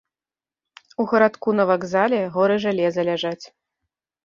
[1.03, 3.41] У гарадку на вакзале горы жалеза ляжаць.